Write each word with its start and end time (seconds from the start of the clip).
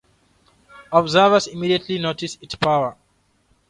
Observers 0.91 1.45
immediately 1.45 1.99
noticed 1.99 2.41
its 2.41 2.55
power. 2.55 2.97